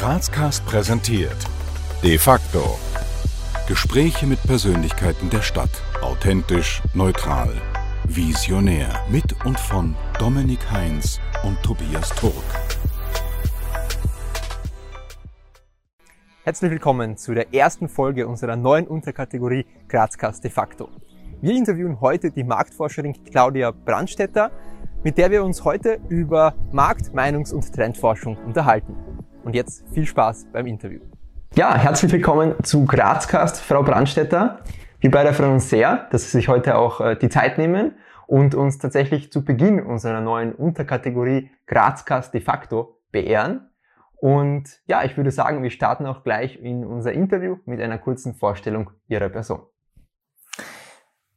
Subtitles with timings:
[0.00, 1.36] Grazcast präsentiert
[2.02, 2.78] De facto.
[3.68, 5.68] Gespräche mit Persönlichkeiten der Stadt.
[6.00, 7.52] Authentisch, neutral,
[8.04, 8.88] visionär.
[9.10, 12.32] Mit und von Dominik Heinz und Tobias Turk.
[16.44, 20.88] Herzlich willkommen zu der ersten Folge unserer neuen Unterkategorie Grazcast de facto.
[21.42, 24.50] Wir interviewen heute die Marktforscherin Claudia Brandstetter,
[25.04, 28.96] mit der wir uns heute über Markt-, Meinungs- und Trendforschung unterhalten.
[29.44, 31.00] Und jetzt viel Spaß beim Interview.
[31.54, 34.60] Ja, herzlich willkommen zu Grazcast, Frau Brandstetter.
[35.00, 38.54] Wir beide freuen uns sehr, dass Sie sich heute auch äh, die Zeit nehmen und
[38.54, 43.70] uns tatsächlich zu Beginn unserer neuen Unterkategorie Grazcast de facto beehren.
[44.16, 48.34] Und ja, ich würde sagen, wir starten auch gleich in unser Interview mit einer kurzen
[48.34, 49.62] Vorstellung Ihrer Person.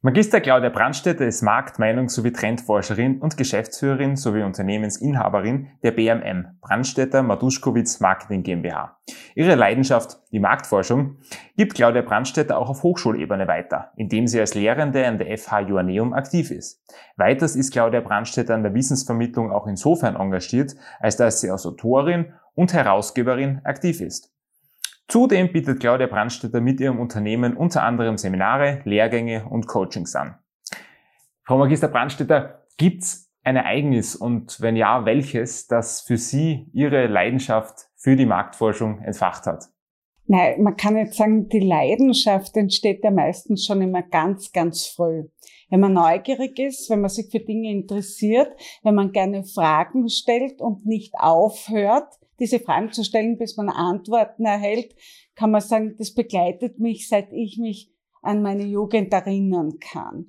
[0.06, 7.24] Magister Claudia Brandstätter ist Markt-, Meinungs- sowie Trendforscherin und Geschäftsführerin sowie Unternehmensinhaberin der BMM, Brandstätter
[7.24, 8.98] Maduschkowitz Marketing GmbH.
[9.34, 11.20] Ihre Leidenschaft, die Marktforschung,
[11.56, 16.12] gibt Claudia Brandstätter auch auf Hochschulebene weiter, indem sie als Lehrende an der FH Joanneum
[16.12, 16.84] aktiv ist.
[17.16, 22.34] Weiters ist Claudia Brandstätter an der Wissensvermittlung auch insofern engagiert, als dass sie als Autorin
[22.56, 24.33] und Herausgeberin aktiv ist.
[25.08, 30.36] Zudem bietet Claudia Brandstätter mit ihrem Unternehmen unter anderem Seminare, Lehrgänge und Coachings an.
[31.44, 37.90] Frau Magister Brandstätter, gibt's ein Ereignis und wenn ja, welches, das für Sie Ihre Leidenschaft
[37.98, 39.66] für die Marktforschung entfacht hat?
[40.26, 45.26] Nein, man kann nicht sagen, die Leidenschaft entsteht ja meistens schon immer ganz, ganz früh.
[45.70, 48.50] Wenn man neugierig ist, wenn man sich für Dinge interessiert,
[48.84, 52.08] wenn man gerne Fragen stellt und nicht aufhört,
[52.44, 54.94] diese Fragen zu stellen, bis man Antworten erhält,
[55.34, 57.90] kann man sagen, das begleitet mich, seit ich mich
[58.22, 60.28] an meine Jugend erinnern kann.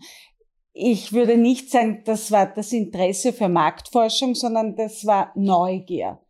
[0.72, 6.20] Ich würde nicht sagen, das war das Interesse für Marktforschung, sondern das war Neugier.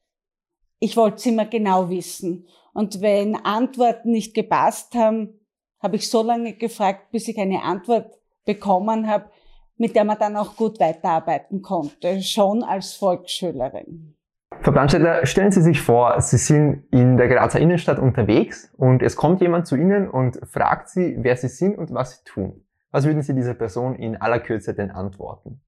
[0.78, 2.46] Ich wollte es immer genau wissen.
[2.72, 5.38] Und wenn Antworten nicht gepasst haben,
[5.80, 9.30] habe ich so lange gefragt, bis ich eine Antwort bekommen habe,
[9.76, 14.13] mit der man dann auch gut weiterarbeiten konnte, schon als Volksschülerin.
[14.60, 19.16] Frau Brandstätter, stellen Sie sich vor, Sie sind in der Grazer Innenstadt unterwegs und es
[19.16, 22.64] kommt jemand zu Ihnen und fragt Sie, wer Sie sind und was Sie tun.
[22.90, 25.60] Was würden Sie dieser Person in aller Kürze denn antworten?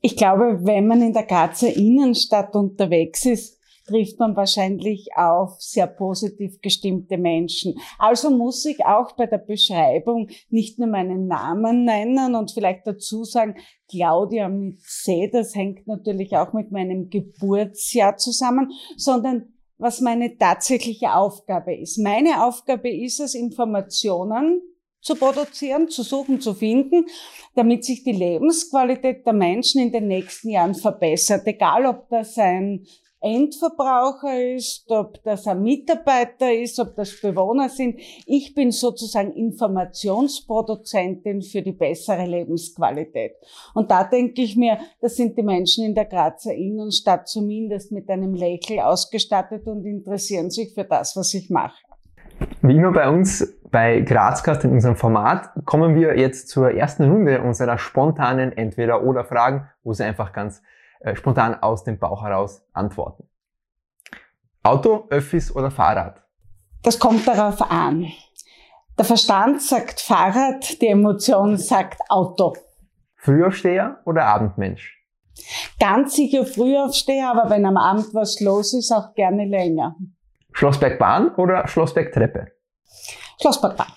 [0.00, 5.86] Ich glaube, wenn man in der Grazer Innenstadt unterwegs ist, trifft man wahrscheinlich auf sehr
[5.86, 7.74] positiv gestimmte Menschen.
[7.98, 13.24] Also muss ich auch bei der Beschreibung nicht nur meinen Namen nennen und vielleicht dazu
[13.24, 13.56] sagen,
[13.90, 21.12] Claudia mit C, das hängt natürlich auch mit meinem Geburtsjahr zusammen, sondern was meine tatsächliche
[21.14, 21.98] Aufgabe ist.
[21.98, 24.62] Meine Aufgabe ist es, Informationen
[25.02, 27.06] zu produzieren, zu suchen, zu finden,
[27.56, 31.46] damit sich die Lebensqualität der Menschen in den nächsten Jahren verbessert.
[31.46, 32.86] Egal, ob das ein
[33.22, 38.00] Endverbraucher ist, ob das ein Mitarbeiter ist, ob das Bewohner sind.
[38.26, 43.34] Ich bin sozusagen Informationsproduzentin für die bessere Lebensqualität.
[43.74, 48.08] Und da denke ich mir, das sind die Menschen in der Grazer Innenstadt zumindest mit
[48.10, 51.76] einem Lächeln ausgestattet und interessieren sich für das, was ich mache.
[52.62, 57.40] Wie immer bei uns bei Grazcast in unserem Format kommen wir jetzt zur ersten Runde
[57.40, 60.62] unserer spontanen Entweder-Oder-Fragen, wo Sie einfach ganz
[61.02, 63.28] äh, spontan aus dem Bauch heraus antworten.
[64.62, 66.22] Auto, Öffis oder Fahrrad?
[66.82, 68.06] Das kommt darauf an.
[68.98, 72.54] Der Verstand sagt Fahrrad, die Emotion sagt Auto.
[73.16, 74.98] Frühaufsteher oder Abendmensch?
[75.80, 79.96] Ganz sicher Frühaufsteher, aber wenn am Abend was los ist, auch gerne länger.
[80.52, 82.48] Schlossbergbahn oder Schlossbergtreppe?
[83.40, 83.92] Schlossbergbahn.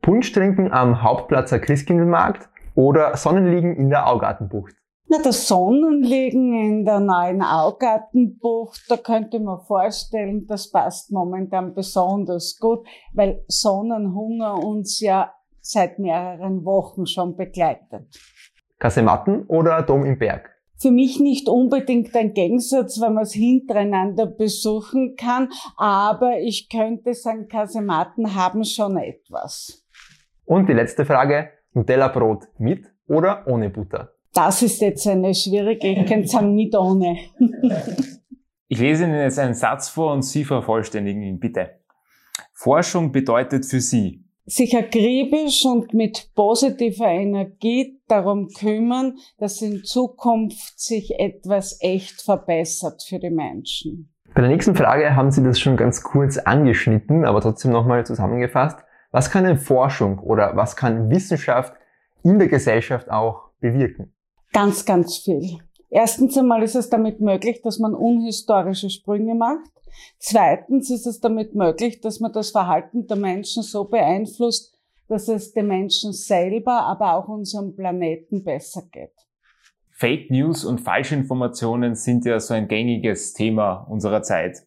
[0.00, 4.74] Punsch trinken am Hauptplatzer Christkindlmarkt oder Sonnenliegen in der Augartenbucht?
[5.08, 12.58] Na, das Sonnenliegen in der neuen Augartenbucht, da könnte man vorstellen, das passt momentan besonders
[12.58, 18.06] gut, weil Sonnenhunger uns ja seit mehreren Wochen schon begleitet.
[18.78, 20.50] Kasematten oder Dom im Berg?
[20.78, 27.14] Für mich nicht unbedingt ein Gegensatz, wenn man es hintereinander besuchen kann, aber ich könnte
[27.14, 29.86] sagen, Kasematten haben schon etwas.
[30.44, 34.12] Und die letzte Frage, Nutella-Brot mit oder ohne Butter?
[34.34, 37.18] Das ist jetzt eine schwierige, ich könnte sagen mit ohne.
[38.68, 41.78] ich lese Ihnen jetzt einen Satz vor und Sie vervollständigen ihn bitte.
[42.52, 50.78] Forschung bedeutet für Sie, sich akribisch und mit positiver Energie darum kümmern, dass in Zukunft
[50.80, 54.12] sich etwas echt verbessert für die Menschen.
[54.34, 58.78] Bei der nächsten Frage haben Sie das schon ganz kurz angeschnitten, aber trotzdem nochmal zusammengefasst.
[59.10, 61.74] Was kann denn Forschung oder was kann Wissenschaft
[62.22, 64.12] in der Gesellschaft auch bewirken?
[64.52, 65.58] Ganz, ganz viel.
[65.90, 69.70] Erstens einmal ist es damit möglich, dass man unhistorische Sprünge macht,
[70.18, 74.78] Zweitens ist es damit möglich, dass man das Verhalten der Menschen so beeinflusst,
[75.08, 79.12] dass es den Menschen selber, aber auch unserem Planeten besser geht.
[79.90, 84.66] Fake News und Falschinformationen sind ja so ein gängiges Thema unserer Zeit.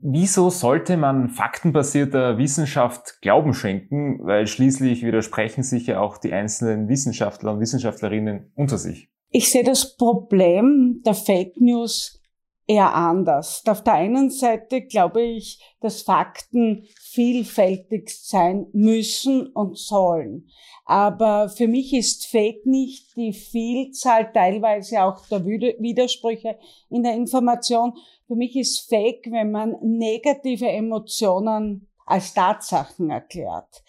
[0.00, 4.20] Wieso sollte man faktenbasierter Wissenschaft Glauben schenken?
[4.22, 9.08] Weil schließlich widersprechen sich ja auch die einzelnen Wissenschaftler und Wissenschaftlerinnen unter sich.
[9.30, 12.20] Ich sehe das Problem der Fake News
[12.66, 13.62] eher anders.
[13.66, 20.48] Auf der einen Seite glaube ich, dass Fakten vielfältig sein müssen und sollen.
[20.84, 26.58] Aber für mich ist Fake nicht die Vielzahl teilweise auch der Widersprüche
[26.90, 27.94] in der Information.
[28.26, 33.82] Für mich ist Fake, wenn man negative Emotionen als Tatsachen erklärt.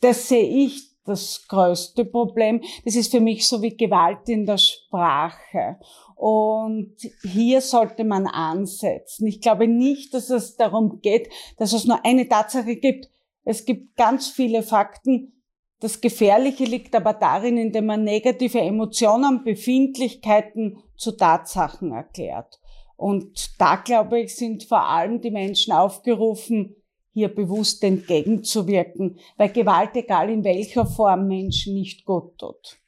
[0.00, 2.62] Das sehe ich das größte Problem.
[2.84, 5.78] Das ist für mich so wie Gewalt in der Sprache.
[6.14, 9.26] Und hier sollte man ansetzen.
[9.26, 13.10] Ich glaube nicht, dass es darum geht, dass es nur eine Tatsache gibt.
[13.44, 15.42] Es gibt ganz viele Fakten.
[15.80, 22.58] Das Gefährliche liegt aber darin, indem man negative Emotionen, Befindlichkeiten zu Tatsachen erklärt.
[22.98, 26.74] Und da, glaube ich, sind vor allem die Menschen aufgerufen,
[27.12, 32.80] hier bewusst entgegenzuwirken, weil Gewalt, egal in welcher Form, Menschen nicht gut tut.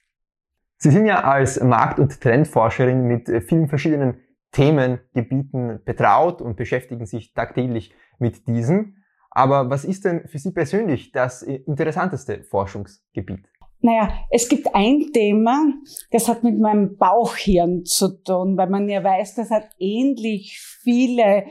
[0.78, 4.20] Sie sind ja als Markt- und Trendforscherin mit vielen verschiedenen
[4.50, 9.04] Themengebieten betraut und beschäftigen sich tagtäglich mit diesen.
[9.30, 13.46] Aber was ist denn für Sie persönlich das interessanteste Forschungsgebiet?
[13.82, 15.72] Naja, es gibt ein Thema,
[16.10, 21.46] das hat mit meinem Bauchhirn zu tun, weil man ja weiß, das hat ähnlich viele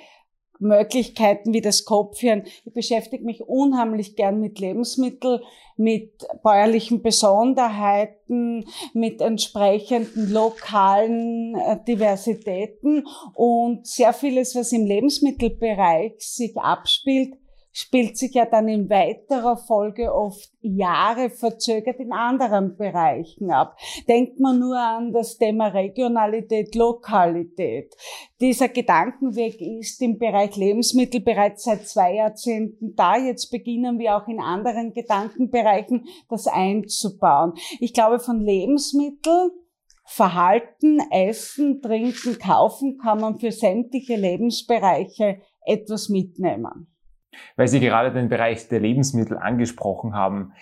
[0.59, 2.43] Möglichkeiten wie das Kopfhirn.
[2.65, 5.39] Ich beschäftige mich unheimlich gern mit Lebensmitteln,
[5.77, 6.11] mit
[6.43, 17.35] bäuerlichen Besonderheiten, mit entsprechenden lokalen äh, Diversitäten und sehr vieles, was im Lebensmittelbereich sich abspielt,
[17.79, 23.77] spielt sich ja dann in weiterer Folge oft Jahre verzögert in anderen Bereichen ab.
[24.07, 27.95] Denkt man nur an das Thema Regionalität, Lokalität.
[28.41, 33.17] Dieser Gedankenweg ist im Bereich Lebensmittel bereits seit zwei Jahrzehnten da.
[33.17, 37.53] Jetzt beginnen wir auch in anderen Gedankenbereichen das einzubauen.
[37.79, 39.51] Ich glaube, von Lebensmitteln
[40.11, 46.87] Verhalten, Essen, Trinken, Kaufen kann man für sämtliche Lebensbereiche etwas mitnehmen
[47.55, 50.53] weil Sie gerade den Bereich der Lebensmittel angesprochen haben.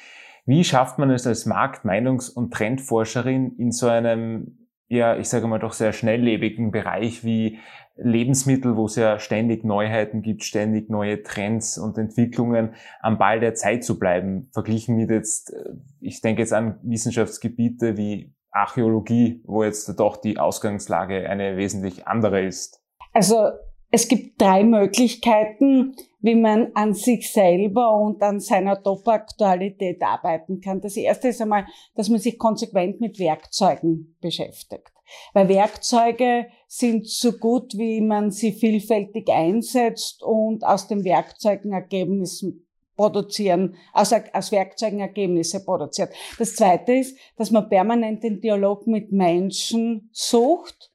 [0.46, 5.48] Wie schafft man es als Markt-, Meinungs- und Trendforscherin in so einem, ja, ich sage
[5.48, 7.60] mal doch sehr schnelllebigen Bereich wie
[7.98, 13.56] Lebensmittel, wo es ja ständig Neuheiten gibt, ständig neue Trends und Entwicklungen, am Ball der
[13.56, 19.64] Zeit zu bleiben, verglichen mit jetzt, äh, ich denke jetzt an Wissenschaftsgebiete wie Archäologie, wo
[19.64, 22.82] jetzt doch die Ausgangslage eine wesentlich andere ist.
[23.14, 23.52] Also
[23.90, 30.82] es gibt drei Möglichkeiten, wie man an sich selber und an seiner Top-Aktualität arbeiten kann.
[30.82, 34.92] Das erste ist einmal, dass man sich konsequent mit Werkzeugen beschäftigt.
[35.34, 42.68] Weil Werkzeuge sind so gut, wie man sie vielfältig einsetzt und aus den Werkzeugen Ergebnissen
[42.98, 46.10] produzieren, aus, aus Werkzeugen Ergebnisse produziert.
[46.40, 50.92] Das zweite ist, dass man permanent den Dialog mit Menschen sucht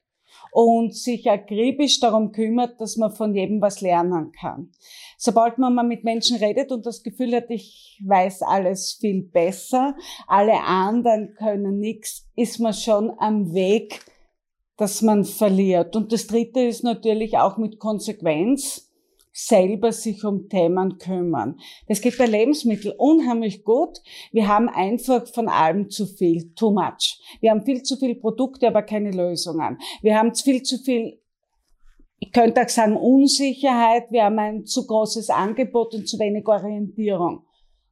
[0.53, 4.69] und sich akribisch darum kümmert, dass man von jedem was lernen kann.
[5.17, 9.95] Sobald man mal mit Menschen redet und das Gefühl hat, ich weiß alles viel besser,
[10.27, 14.05] alle anderen können nichts, ist man schon am Weg,
[14.77, 15.95] dass man verliert.
[15.95, 18.92] Und das Dritte ist natürlich auch mit Konsequenz
[19.33, 21.59] selber sich um Themen kümmern.
[21.87, 23.97] Das geht bei Lebensmitteln unheimlich gut.
[24.31, 27.19] Wir haben einfach von allem zu viel, too much.
[27.41, 29.79] Wir haben viel zu viele Produkte, aber keine Lösungen.
[30.01, 31.19] Wir haben viel zu viel
[32.19, 37.43] ich könnte auch sagen Unsicherheit, wir haben ein zu großes Angebot und zu wenig Orientierung.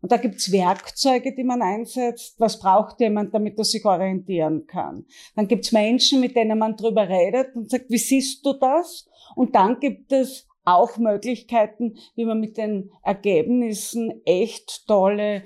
[0.01, 2.39] Und da gibt's Werkzeuge, die man einsetzt.
[2.39, 5.05] Was braucht jemand, damit er sich orientieren kann?
[5.35, 9.05] Dann gibt's Menschen, mit denen man drüber redet und sagt, wie siehst du das?
[9.35, 15.43] Und dann gibt es auch Möglichkeiten, wie man mit den Ergebnissen echt tolle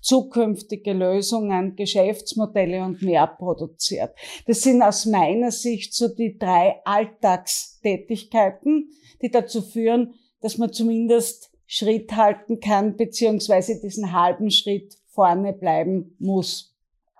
[0.00, 4.14] zukünftige Lösungen, Geschäftsmodelle und mehr produziert.
[4.46, 11.50] Das sind aus meiner Sicht so die drei Alltagstätigkeiten, die dazu führen, dass man zumindest
[11.66, 16.76] Schritt halten kann, beziehungsweise diesen halben Schritt vorne bleiben muss.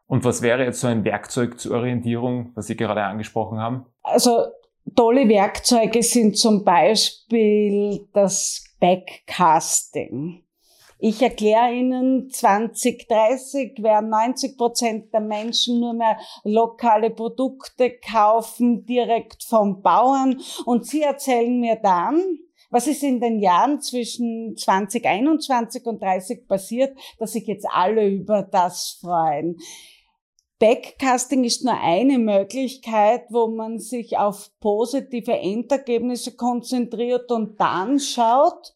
[0.07, 3.87] Und was wäre jetzt so ein Werkzeug zur Orientierung, was Sie gerade angesprochen haben?
[4.05, 4.45] Also
[4.95, 10.43] Tolle Werkzeuge sind zum Beispiel das Backcasting.
[10.99, 19.43] Ich erkläre Ihnen, 2030 werden 90 Prozent der Menschen nur mehr lokale Produkte kaufen, direkt
[19.45, 20.41] vom Bauern.
[20.65, 22.39] Und Sie erzählen mir dann,
[22.71, 28.43] was ist in den Jahren zwischen 2021 und 30 passiert, dass sich jetzt alle über
[28.43, 29.59] das freuen.
[30.59, 38.76] Backcasting ist nur eine Möglichkeit, wo man sich auf positive Endergebnisse konzentriert und dann schaut,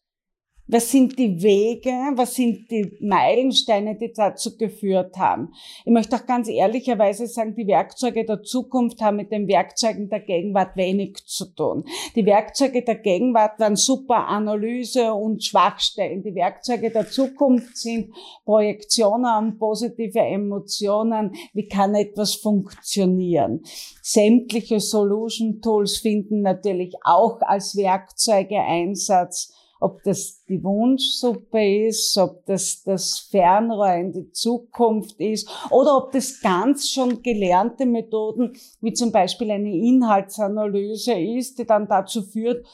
[0.71, 1.91] was sind die Wege?
[2.15, 5.49] Was sind die Meilensteine, die dazu geführt haben?
[5.83, 10.21] Ich möchte auch ganz ehrlicherweise sagen, die Werkzeuge der Zukunft haben mit den Werkzeugen der
[10.21, 11.83] Gegenwart wenig zu tun.
[12.15, 16.23] Die Werkzeuge der Gegenwart waren super Analyse und Schwachstellen.
[16.23, 18.13] Die Werkzeuge der Zukunft sind
[18.45, 21.33] Projektionen und positive Emotionen.
[21.53, 23.61] Wie kann etwas funktionieren?
[24.01, 32.45] Sämtliche Solution Tools finden natürlich auch als Werkzeuge Einsatz ob das die Wunschsuppe ist, ob
[32.45, 38.93] das das Fernrohr in die Zukunft ist oder ob das ganz schon gelernte Methoden wie
[38.93, 42.65] zum Beispiel eine Inhaltsanalyse ist, die dann dazu führt,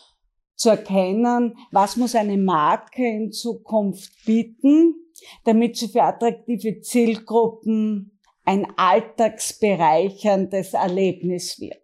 [0.56, 4.96] zu erkennen, was muss eine Marke in Zukunft bieten,
[5.46, 11.82] damit sie für attraktive Zielgruppen ein alltagsbereicherndes Erlebnis wird.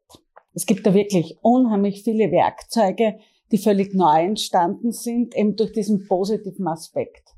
[0.53, 3.19] Es gibt da wirklich unheimlich viele Werkzeuge,
[3.53, 7.35] die völlig neu entstanden sind, eben durch diesen positiven Aspekt.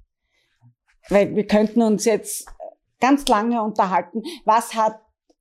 [1.09, 2.47] Weil wir könnten uns jetzt
[3.01, 4.97] ganz lange unterhalten, was hat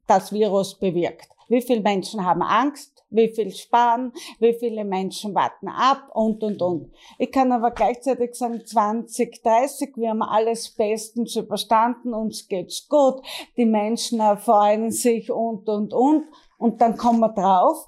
[0.08, 1.28] das Virus bewirkt?
[1.48, 3.04] Wie viele Menschen haben Angst?
[3.08, 4.12] Wie viel sparen?
[4.40, 6.08] Wie viele Menschen warten ab?
[6.12, 6.92] Und, und, und.
[7.18, 13.22] Ich kann aber gleichzeitig sagen, 2030, wir haben alles bestens überstanden, uns geht's gut,
[13.56, 16.24] die Menschen erfreuen sich und, und, und.
[16.58, 17.86] Und dann kommen wir drauf,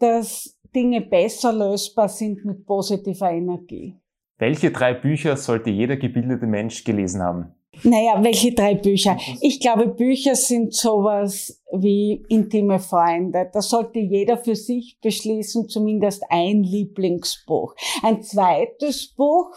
[0.00, 3.96] dass Dinge besser lösbar sind mit positiver Energie.
[4.38, 7.54] Welche drei Bücher sollte jeder gebildete Mensch gelesen haben?
[7.82, 9.16] Naja, welche drei Bücher?
[9.40, 13.50] Ich glaube, Bücher sind sowas wie intime Freunde.
[13.52, 17.74] Da sollte jeder für sich beschließen, zumindest ein Lieblingsbuch.
[18.02, 19.50] Ein zweites Buch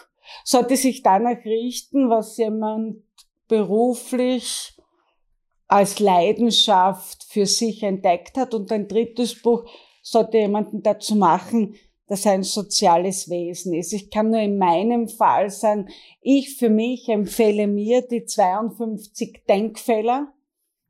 [0.43, 3.03] sollte sich danach richten, was jemand
[3.47, 4.73] beruflich
[5.67, 8.53] als Leidenschaft für sich entdeckt hat.
[8.53, 9.65] Und ein drittes Buch
[10.09, 11.75] sollte jemanden dazu machen,
[12.07, 13.91] dass er ein soziales Wesen ist.
[13.91, 15.89] Ich kann nur in meinem Fall sagen,
[16.21, 20.33] ich für mich empfehle mir die 52 Denkfehler,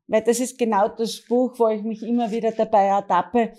[0.06, 3.52] weil das ist genau das Buch, wo ich mich immer wieder dabei ertappe,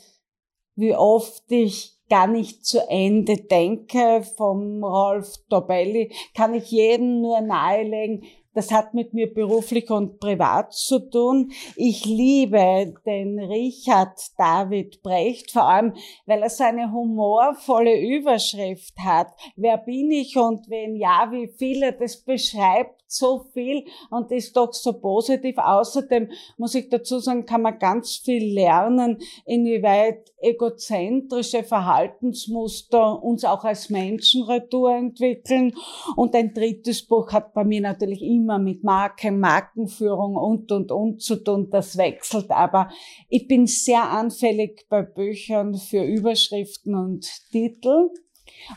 [0.76, 4.24] wie oft ich gar nicht zu Ende denke.
[4.38, 8.24] Vom Rolf Dobelli kann ich jedem nur nahelegen,
[8.60, 11.54] das hat mit mir beruflich und privat zu tun.
[11.78, 15.94] Ich liebe den Richard David Brecht, vor allem,
[16.26, 19.28] weil er so eine humorvolle Überschrift hat.
[19.56, 24.74] Wer bin ich und wen ja, wie viele, das beschreibt so viel und ist doch
[24.74, 25.58] so positiv.
[25.58, 33.64] Außerdem muss ich dazu sagen, kann man ganz viel lernen, inwieweit egozentrische Verhaltensmuster uns auch
[33.64, 35.74] als Menschen retour entwickeln.
[36.16, 41.22] Und ein drittes Buch hat bei mir natürlich immer mit Marke, Markenführung und, und, und
[41.22, 41.70] zu tun.
[41.70, 42.52] Das wechselt.
[42.52, 42.90] Aber
[43.28, 48.10] ich bin sehr anfällig bei Büchern für Überschriften und Titel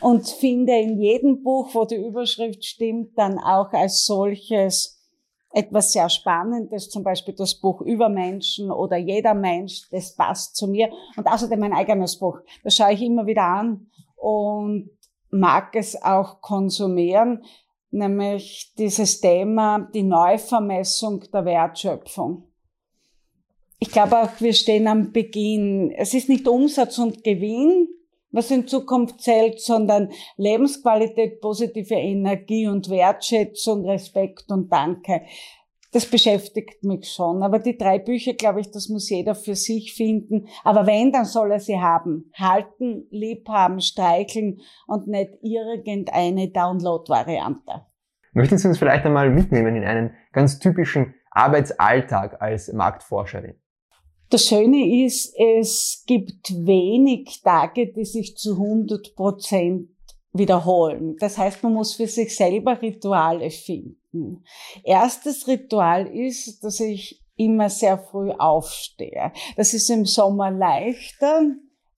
[0.00, 4.98] und finde in jedem Buch, wo die Überschrift stimmt, dann auch als solches
[5.52, 10.66] etwas sehr Spannendes, zum Beispiel das Buch über Menschen oder jeder Mensch, das passt zu
[10.66, 10.90] mir.
[11.16, 12.38] Und außerdem mein eigenes Buch.
[12.64, 13.86] Das schaue ich immer wieder an
[14.16, 14.90] und
[15.30, 17.44] mag es auch konsumieren,
[17.90, 22.44] nämlich dieses Thema, die Neuvermessung der Wertschöpfung.
[23.78, 25.90] Ich glaube auch, wir stehen am Beginn.
[25.90, 27.88] Es ist nicht Umsatz und Gewinn,
[28.32, 35.22] was in Zukunft zählt, sondern Lebensqualität, positive Energie und Wertschätzung, Respekt und Danke.
[35.92, 37.42] Das beschäftigt mich schon.
[37.42, 40.48] Aber die drei Bücher, glaube ich, das muss jeder für sich finden.
[40.64, 42.30] Aber wenn, dann soll er sie haben.
[42.34, 47.86] Halten, lieb haben, streicheln und nicht irgendeine Download-Variante.
[48.32, 53.61] Möchten Sie uns vielleicht einmal mitnehmen in einen ganz typischen Arbeitsalltag als Marktforscherin?
[54.32, 59.90] Das Schöne ist, es gibt wenig Tage, die sich zu 100 Prozent
[60.32, 61.16] wiederholen.
[61.20, 64.42] Das heißt, man muss für sich selber Rituale finden.
[64.84, 69.32] Erstes Ritual ist, dass ich immer sehr früh aufstehe.
[69.56, 71.42] Das ist im Sommer leichter,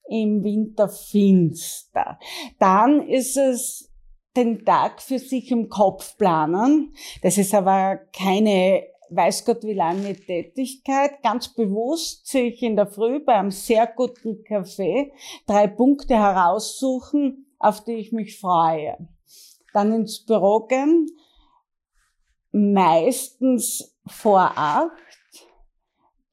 [0.09, 2.19] im Winter finster.
[2.59, 3.93] Dann ist es
[4.35, 6.93] den Tag für sich im Kopf planen.
[7.21, 13.19] Das ist aber keine weiß Gott wie lange Tätigkeit, ganz bewusst sich in der Früh
[13.19, 15.11] bei einem sehr guten Kaffee
[15.45, 18.97] drei Punkte heraussuchen, auf die ich mich freue.
[19.73, 21.07] Dann ins Büro gehen,
[22.51, 24.91] meistens vor acht.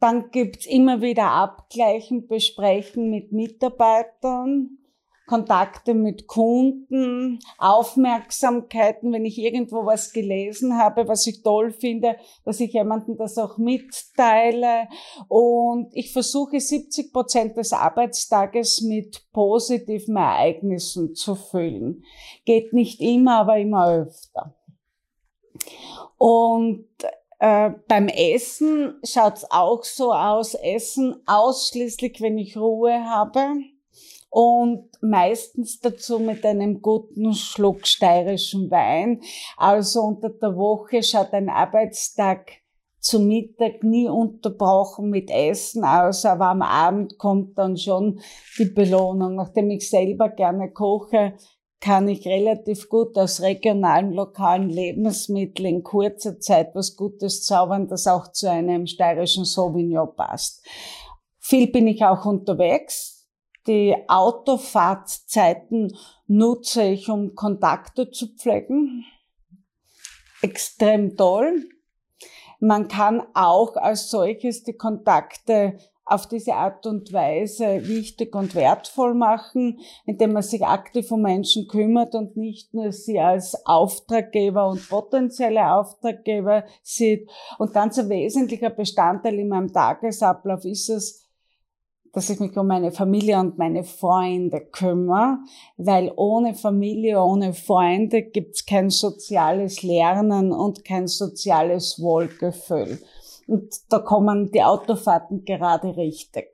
[0.00, 4.78] Dann gibt's immer wieder Abgleichen, Besprechen mit Mitarbeitern.
[5.32, 12.60] Kontakte mit Kunden, Aufmerksamkeiten, wenn ich irgendwo was gelesen habe, was ich toll finde, dass
[12.60, 14.88] ich jemandem das auch mitteile.
[15.28, 22.04] Und ich versuche 70 Prozent des Arbeitstages mit positiven Ereignissen zu füllen.
[22.44, 24.54] Geht nicht immer, aber immer öfter.
[26.18, 26.84] Und
[27.38, 30.52] äh, beim Essen schaut's auch so aus.
[30.52, 33.71] Essen ausschließlich, wenn ich Ruhe habe
[34.32, 39.20] und meistens dazu mit einem guten Schluck steirischen Wein.
[39.58, 42.50] Also unter der Woche schaut ein Arbeitstag
[42.98, 48.20] zu Mittag nie unterbrochen mit Essen aus, aber am Abend kommt dann schon
[48.58, 49.34] die Belohnung.
[49.34, 51.34] Nachdem ich selber gerne koche,
[51.80, 58.06] kann ich relativ gut aus regionalen, lokalen Lebensmitteln in kurzer Zeit was Gutes zaubern, das
[58.06, 60.64] auch zu einem steirischen Sauvignon passt.
[61.38, 63.11] Viel bin ich auch unterwegs.
[63.66, 69.04] Die Autofahrtzeiten nutze ich, um Kontakte zu pflegen.
[70.42, 71.68] Extrem toll.
[72.58, 79.14] Man kann auch als solches die Kontakte auf diese Art und Weise wichtig und wertvoll
[79.14, 84.88] machen, indem man sich aktiv um Menschen kümmert und nicht nur sie als Auftraggeber und
[84.88, 87.30] potenzielle Auftraggeber sieht.
[87.58, 91.21] Und ganz ein wesentlicher Bestandteil in meinem Tagesablauf ist es,
[92.12, 95.38] dass ich mich um meine Familie und meine Freunde kümmere,
[95.78, 102.98] weil ohne Familie, ohne Freunde gibt's kein soziales Lernen und kein soziales Wohlgefühl.
[103.46, 106.52] Und da kommen die Autofahrten gerade richtig.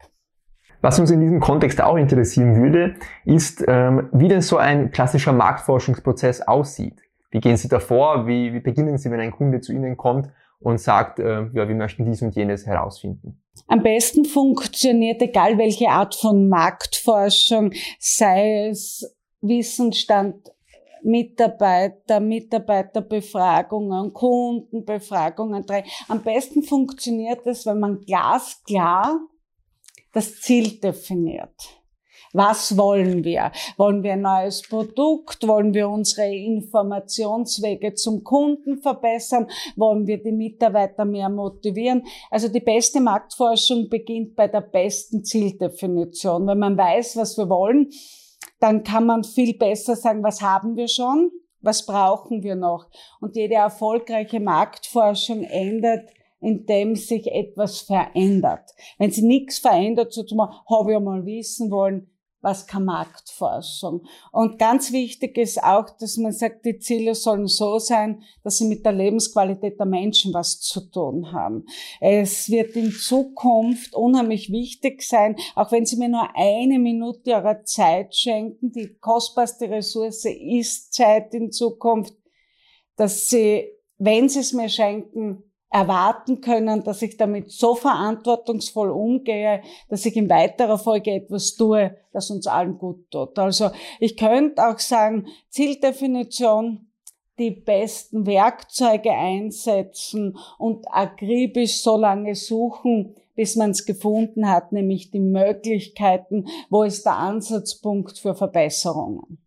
[0.81, 5.33] Was uns in diesem Kontext auch interessieren würde, ist, ähm, wie denn so ein klassischer
[5.33, 7.03] Marktforschungsprozess aussieht.
[7.31, 8.29] Wie gehen Sie davor?
[8.29, 11.75] Wie, wie beginnen Sie, wenn ein Kunde zu Ihnen kommt und sagt, äh, ja, wir
[11.75, 13.43] möchten dies und jenes herausfinden.
[13.67, 20.50] Am besten funktioniert, egal welche Art von Marktforschung, sei es Wissensstand
[21.03, 25.64] Mitarbeiter, Mitarbeiterbefragungen, Kundenbefragungen.
[26.09, 29.21] Am besten funktioniert es, wenn man glasklar
[30.12, 31.55] das Ziel definiert.
[32.33, 33.52] Was wollen wir?
[33.76, 35.46] Wollen wir ein neues Produkt?
[35.46, 39.48] Wollen wir unsere Informationswege zum Kunden verbessern?
[39.76, 42.04] Wollen wir die Mitarbeiter mehr motivieren?
[42.31, 46.46] Also die beste Marktforschung beginnt bei der besten Zieldefinition.
[46.46, 47.90] Wenn man weiß, was wir wollen,
[48.61, 51.31] dann kann man viel besser sagen, was haben wir schon?
[51.61, 52.87] Was brauchen wir noch?
[53.20, 56.09] Und jede erfolgreiche Marktforschung ändert
[56.40, 58.70] indem sich etwas verändert.
[58.98, 64.03] Wenn sie nichts verändert, so zum habe ich mal wissen wollen, was kann Marktforschung.
[64.31, 68.66] Und ganz wichtig ist auch, dass man sagt, die Ziele sollen so sein, dass sie
[68.66, 71.66] mit der Lebensqualität der Menschen was zu tun haben.
[72.01, 77.64] Es wird in Zukunft unheimlich wichtig sein, auch wenn Sie mir nur eine Minute Ihrer
[77.64, 82.14] Zeit schenken, die kostbarste Ressource ist Zeit in Zukunft,
[82.96, 89.62] dass Sie, wenn Sie es mir schenken, erwarten können, dass ich damit so verantwortungsvoll umgehe,
[89.88, 93.38] dass ich in weiterer Folge etwas tue, das uns allen gut tut.
[93.38, 96.87] Also ich könnte auch sagen, Zieldefinition,
[97.38, 105.11] die besten Werkzeuge einsetzen und akribisch so lange suchen, bis man es gefunden hat, nämlich
[105.11, 109.38] die Möglichkeiten, wo ist der Ansatzpunkt für Verbesserungen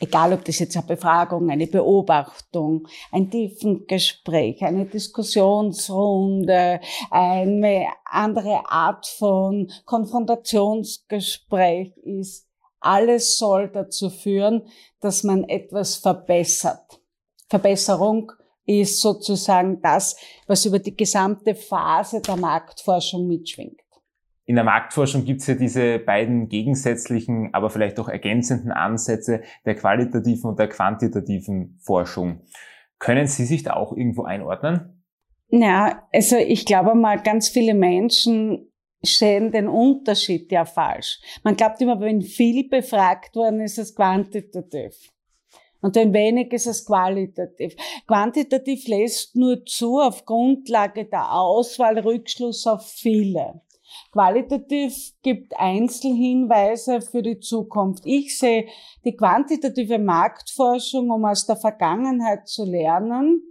[0.00, 6.80] egal ob das jetzt eine Befragung, eine Beobachtung, ein Tiefengespräch, eine Diskussionsrunde,
[7.10, 12.48] eine andere Art von Konfrontationsgespräch ist,
[12.80, 14.62] alles soll dazu führen,
[15.00, 17.00] dass man etwas verbessert.
[17.48, 18.32] Verbesserung
[18.66, 23.83] ist sozusagen das, was über die gesamte Phase der Marktforschung mitschwingt.
[24.46, 29.74] In der Marktforschung gibt es ja diese beiden gegensätzlichen, aber vielleicht auch ergänzenden Ansätze der
[29.74, 32.42] qualitativen und der quantitativen Forschung.
[32.98, 35.02] Können Sie sich da auch irgendwo einordnen?
[35.48, 38.70] Ja, also ich glaube mal, ganz viele Menschen
[39.02, 41.20] sehen den Unterschied ja falsch.
[41.42, 44.94] Man glaubt immer, wenn viel befragt worden ist, ist es quantitativ.
[45.80, 47.76] Und wenn wenig ist es qualitativ.
[48.06, 53.60] Quantitativ lässt nur zu auf Grundlage der Auswahl Rückschluss auf viele.
[54.14, 58.04] Qualitativ gibt Einzelhinweise für die Zukunft.
[58.06, 58.68] Ich sehe
[59.04, 63.42] die quantitative Marktforschung, um aus der Vergangenheit zu lernen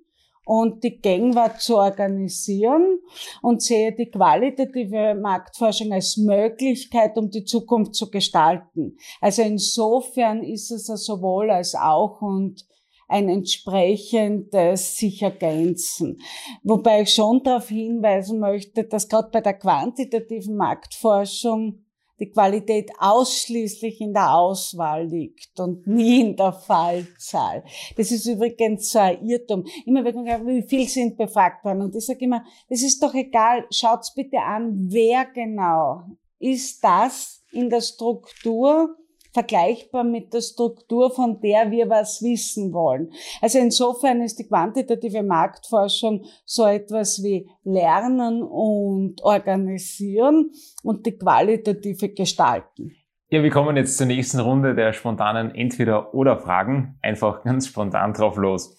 [0.45, 2.99] und die Gegenwart zu organisieren
[3.41, 8.95] und sehe die qualitative Marktforschung als Möglichkeit, um die Zukunft zu gestalten.
[9.19, 12.65] Also insofern ist es sowohl als auch und
[13.07, 16.19] ein entsprechendes sich ergänzen.
[16.63, 21.83] Wobei ich schon darauf hinweisen möchte, dass gerade bei der quantitativen Marktforschung
[22.19, 27.63] die Qualität ausschließlich in der Auswahl liegt und nie in der Fallzahl.
[27.97, 29.65] Das ist übrigens so ein Irrtum.
[29.85, 31.81] Immer wird man gefragt, wie viel sind befragt worden?
[31.81, 36.03] Und ich sage immer, das ist doch egal, schaut's bitte an, wer genau
[36.39, 38.97] ist das in der Struktur
[39.34, 43.12] vergleichbar mit der Struktur, von der wir was wissen wollen.
[43.41, 50.52] Also insofern ist die quantitative Marktforschung so etwas wie Lernen und Organisieren
[50.84, 52.91] und die qualitative Gestalten.
[53.30, 57.00] Ja, wir kommen jetzt zur nächsten Runde der spontanen Entweder-Oder-Fragen.
[57.02, 58.78] Einfach ganz spontan drauf los.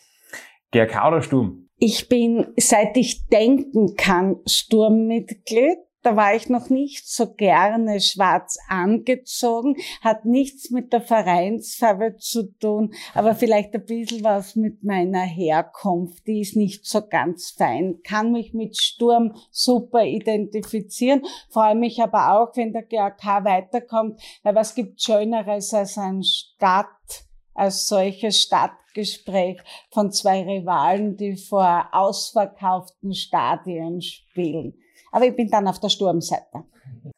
[0.71, 1.69] GRK oder Sturm?
[1.79, 5.79] Ich bin, seit ich denken kann, Sturmmitglied.
[6.05, 12.53] Da war ich noch nicht so gerne schwarz angezogen, hat nichts mit der Vereinsfarbe zu
[12.59, 16.27] tun, aber vielleicht ein bisschen was mit meiner Herkunft.
[16.27, 18.01] Die ist nicht so ganz fein.
[18.07, 24.55] Kann mich mit Sturm super identifizieren, freue mich aber auch, wenn der GAK weiterkommt, weil
[24.55, 29.59] was gibt Schöneres als ein Stadt, als solches Stadtgespräch
[29.90, 34.75] von zwei Rivalen, die vor ausverkauften Stadien spielen.
[35.14, 36.64] Aber ich bin dann auf der Sturmseite.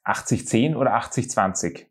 [0.05, 1.87] 80-10 oder 80-20?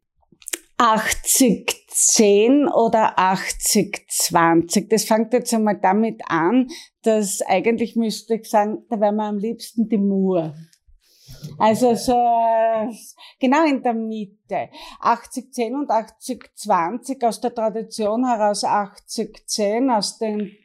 [0.78, 4.88] 80-10 oder 80-20.
[4.88, 6.68] Das fängt jetzt einmal damit an,
[7.02, 10.54] dass eigentlich müsste ich sagen, da wären wir am liebsten die Mur.
[11.58, 12.13] Also so
[13.39, 14.70] genau in der Mitte.
[15.02, 20.56] 80-10 und 80-20 aus der Tradition heraus 80-10 aus den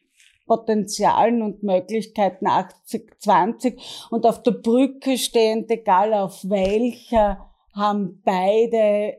[0.51, 9.17] Potenzialen und Möglichkeiten 80-20 und auf der Brücke stehend, egal auf welcher, haben beide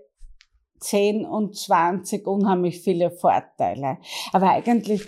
[0.81, 3.99] 10 und 20 unheimlich viele Vorteile.
[4.33, 5.07] Aber eigentlich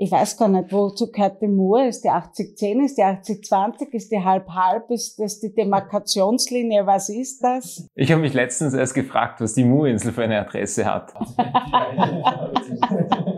[0.00, 1.84] ich weiß gar nicht, wozu gehört die Mur?
[1.84, 6.86] Ist die 80-10, ist die 80-20, ist die halb-halb, ist das die Demarkationslinie?
[6.86, 7.84] Was ist das?
[7.96, 11.14] Ich habe mich letztens erst gefragt, was die Murinsel für eine Adresse hat.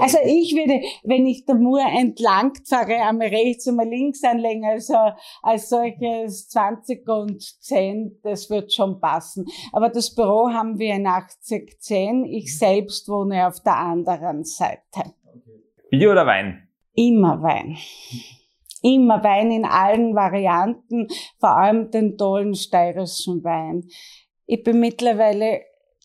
[0.00, 4.94] also ich würde, wenn ich der Mur entlang fahre, einmal rechts, einmal links anlegen, also
[5.42, 9.46] als solches 20 und 10, das wird schon passen.
[9.72, 15.14] Aber das Büro haben wir in 80-10, ich selbst wohne auf der anderen Seite.
[15.90, 16.68] Bier oder Wein?
[16.94, 17.76] Immer Wein.
[18.82, 21.08] Immer Wein in allen Varianten,
[21.38, 23.84] vor allem den tollen steirischen Wein.
[24.46, 25.60] Ich bin mittlerweile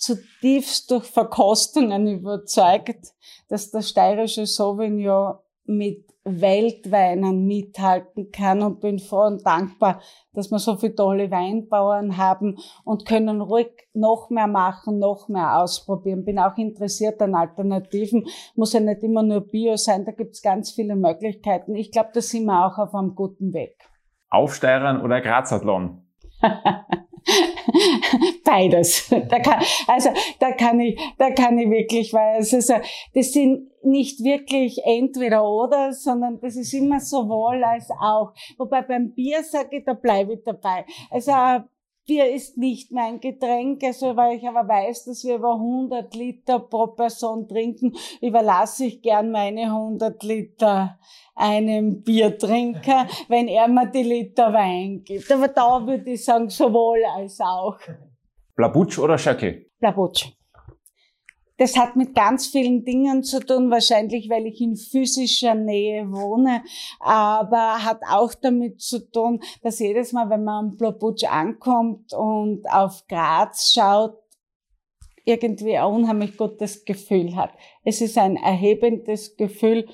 [0.05, 3.13] zutiefst durch Verkostungen überzeugt,
[3.49, 10.01] dass der steirische Sauvignon mit Weltweinen mithalten kann und bin froh und dankbar,
[10.33, 15.59] dass wir so viele tolle Weinbauern haben und können ruhig noch mehr machen, noch mehr
[15.59, 16.25] ausprobieren.
[16.25, 18.25] Bin auch interessiert an Alternativen.
[18.55, 21.75] Muss ja nicht immer nur Bio sein, da gibt's ganz viele Möglichkeiten.
[21.75, 23.77] Ich glaube, da sind wir auch auf einem guten Weg.
[24.29, 26.07] Aufsteirern oder Grazathlon?
[28.43, 29.09] Beides.
[29.09, 32.73] Da kann, also da kann ich, da kann ich wirklich, weil es ist,
[33.13, 38.33] das sind nicht wirklich entweder oder, sondern das ist immer sowohl als auch.
[38.57, 40.85] Wobei beim Bier sage ich, da bleibe ich dabei.
[41.09, 41.31] Also
[42.05, 46.59] Bier ist nicht mein Getränk, also weil ich aber weiß, dass wir über 100 Liter
[46.59, 50.99] pro Person trinken, überlasse ich gern meine 100 Liter
[51.35, 55.31] einem Biertrinker, wenn er mir die Liter Wein gibt.
[55.31, 57.77] Aber da würde ich sagen, sowohl als auch.
[58.55, 59.65] Blabutsch oder Schöckel?
[59.79, 60.31] Blabutsch.
[61.57, 66.63] Das hat mit ganz vielen Dingen zu tun, wahrscheinlich weil ich in physischer Nähe wohne,
[66.99, 72.69] aber hat auch damit zu tun, dass jedes Mal, wenn man am Blabutsch ankommt und
[72.69, 74.17] auf Graz schaut,
[75.23, 77.51] irgendwie ein unheimlich gutes Gefühl hat.
[77.83, 79.87] Es ist ein erhebendes Gefühl,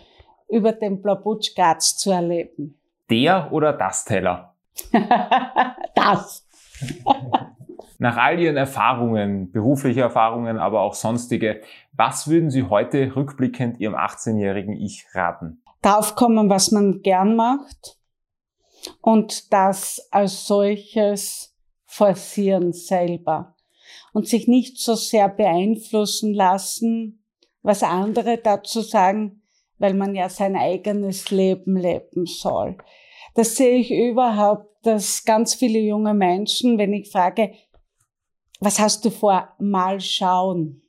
[0.50, 2.78] über den Blabutsch Graz zu erleben.
[3.10, 4.56] Der oder das Teller?
[5.96, 6.46] das.
[8.02, 11.62] Nach all Ihren Erfahrungen, berufliche Erfahrungen, aber auch sonstige,
[11.94, 15.62] was würden Sie heute rückblickend Ihrem 18-jährigen Ich raten?
[15.84, 18.00] Draufkommen, was man gern macht
[19.02, 23.56] und das als solches forcieren selber
[24.14, 27.24] und sich nicht so sehr beeinflussen lassen,
[27.62, 29.44] was andere dazu sagen,
[29.78, 32.80] weil man ja sein eigenes Leben leben soll.
[33.36, 37.52] Das sehe ich überhaupt, dass ganz viele junge Menschen, wenn ich frage,
[38.62, 39.50] was hast du vor?
[39.60, 40.84] Mal schauen.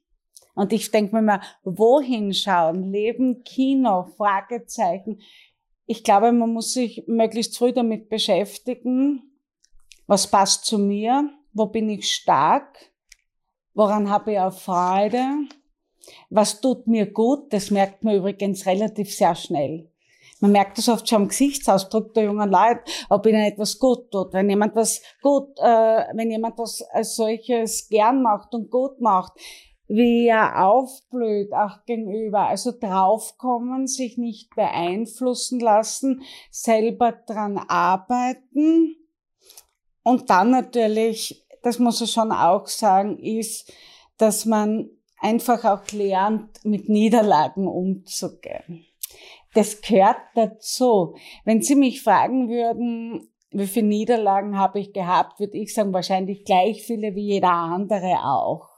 [0.55, 2.93] Und ich denke mir mal, wohin schauen?
[2.93, 5.21] Leben, Kino, Fragezeichen.
[5.87, 9.23] Ich glaube, man muss sich möglichst früh damit beschäftigen,
[10.07, 12.93] was passt zu mir, wo bin ich stark,
[13.75, 15.49] woran habe ich auch Freude
[16.31, 17.53] Was tut mir gut?
[17.53, 19.92] Das merkt man übrigens relativ sehr schnell.
[20.43, 24.33] Man merkt das oft schon am Gesichtsausdruck der jungen Leute, ob ihnen etwas gut tut.
[24.33, 29.35] Wenn jemand was gut, äh, wenn jemand was als solches gern macht und gut macht,
[29.87, 32.49] wie er aufblüht, auch gegenüber.
[32.49, 38.97] Also draufkommen, sich nicht beeinflussen lassen, selber dran arbeiten.
[40.03, 43.73] Und dann natürlich, das muss ich schon auch sagen, ist,
[44.19, 48.87] dass man einfach auch lernt, mit Niederlagen umzugehen.
[49.55, 51.15] Das gehört dazu.
[51.45, 56.45] Wenn Sie mich fragen würden, wie viele Niederlagen habe ich gehabt, würde ich sagen, wahrscheinlich
[56.45, 58.69] gleich viele wie jeder andere auch.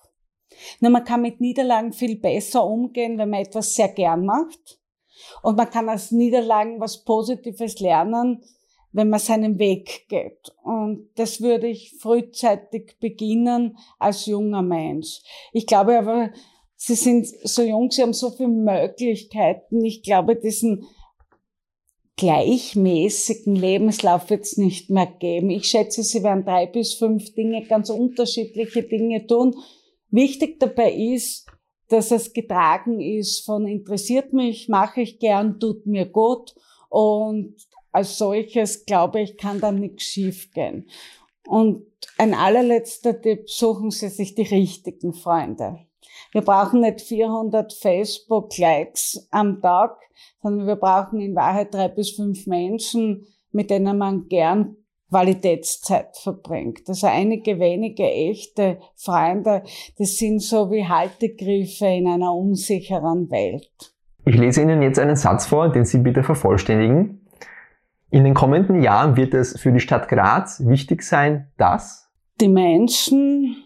[0.81, 4.81] Nur man kann mit Niederlagen viel besser umgehen, wenn man etwas sehr gern macht.
[5.43, 8.43] Und man kann aus Niederlagen was Positives lernen,
[8.93, 10.53] wenn man seinen Weg geht.
[10.63, 15.21] Und das würde ich frühzeitig beginnen als junger Mensch.
[15.53, 16.31] Ich glaube aber,
[16.77, 19.85] Sie sind so jung, Sie haben so viele Möglichkeiten.
[19.85, 20.87] Ich glaube, diesen
[22.17, 25.51] gleichmäßigen Lebenslauf wird es nicht mehr geben.
[25.51, 29.57] Ich schätze, Sie werden drei bis fünf Dinge, ganz unterschiedliche Dinge tun.
[30.11, 31.47] Wichtig dabei ist,
[31.89, 36.55] dass es getragen ist von interessiert mich, mache ich gern, tut mir gut
[36.89, 37.57] und
[37.93, 40.89] als solches, glaube ich, kann da nichts schiefgehen.
[41.47, 45.79] Und ein allerletzter Tipp, suchen Sie sich die richtigen Freunde.
[46.33, 49.97] Wir brauchen nicht 400 Facebook-Likes am Tag,
[50.43, 54.77] sondern wir brauchen in Wahrheit drei bis fünf Menschen, mit denen man gern
[55.11, 56.89] Qualitätszeit verbringt.
[56.89, 59.63] Also einige wenige echte Freunde,
[59.97, 63.95] das sind so wie Haltegriffe in einer unsicheren Welt.
[64.25, 67.21] Ich lese Ihnen jetzt einen Satz vor, den Sie bitte vervollständigen.
[68.11, 73.57] In den kommenden Jahren wird es für die Stadt Graz wichtig sein, dass die Menschen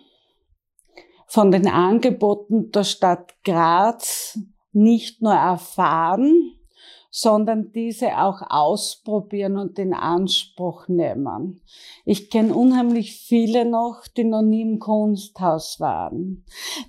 [1.29, 4.39] von den Angeboten der Stadt Graz
[4.73, 6.59] nicht nur erfahren,
[7.11, 11.63] sondern diese auch ausprobieren und in Anspruch nehmen.
[12.05, 16.45] Ich kenne unheimlich viele noch, die noch nie im Kunsthaus waren,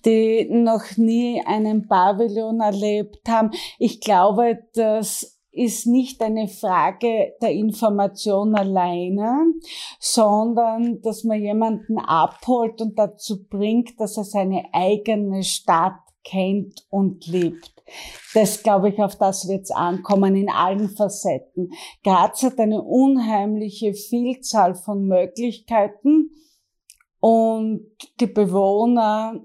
[0.05, 3.51] die noch nie einen Pavillon erlebt haben.
[3.77, 9.53] Ich glaube, dass ist nicht eine Frage der Information alleine,
[9.99, 17.25] sondern dass man jemanden abholt und dazu bringt, dass er seine eigene Stadt kennt und
[17.27, 17.83] liebt.
[18.33, 21.71] Das glaube ich, auf das wird es ankommen in allen Facetten.
[22.03, 26.29] Graz hat eine unheimliche Vielzahl von Möglichkeiten
[27.19, 27.87] und
[28.19, 29.41] die Bewohner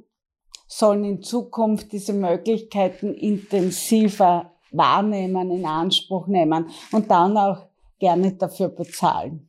[0.66, 7.66] sollen in Zukunft diese Möglichkeiten intensiver wahrnehmen, in Anspruch nehmen und dann auch
[7.98, 9.48] gerne dafür bezahlen.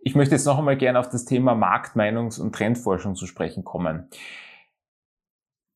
[0.00, 4.08] Ich möchte jetzt noch einmal gerne auf das Thema Marktmeinungs- und Trendforschung zu sprechen kommen.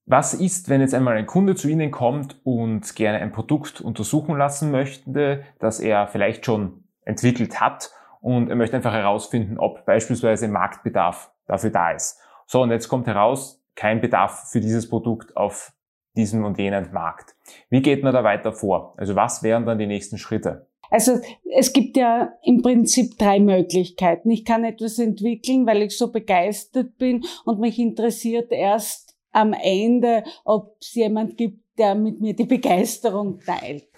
[0.06, 4.36] Was ist, wenn jetzt einmal ein Kunde zu Ihnen kommt und gerne ein Produkt untersuchen
[4.36, 10.48] lassen möchte, das er vielleicht schon entwickelt hat und er möchte einfach herausfinden, ob beispielsweise
[10.48, 12.18] Marktbedarf dafür da ist.
[12.46, 15.72] So, und jetzt kommt heraus, kein Bedarf für dieses Produkt auf
[16.16, 17.36] diesem und jenen Markt.
[17.68, 18.94] Wie geht man da weiter vor?
[18.96, 20.66] Also was wären dann die nächsten Schritte?
[20.90, 21.20] Also
[21.56, 24.30] es gibt ja im Prinzip drei Möglichkeiten.
[24.30, 30.24] Ich kann etwas entwickeln, weil ich so begeistert bin und mich interessiert erst am Ende,
[30.44, 33.88] ob es jemand gibt, der mit mir die Begeisterung teilt.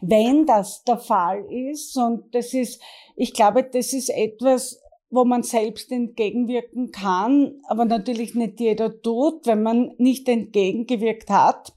[0.00, 2.82] Wenn das der Fall ist, und das ist,
[3.16, 9.46] ich glaube, das ist etwas, wo man selbst entgegenwirken kann, aber natürlich nicht jeder tut,
[9.46, 11.72] wenn man nicht entgegengewirkt hat,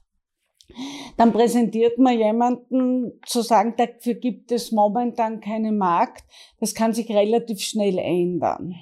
[1.16, 6.24] dann präsentiert man jemanden zu sagen, dafür gibt es momentan keinen Markt.
[6.60, 8.74] Das kann sich relativ schnell ändern.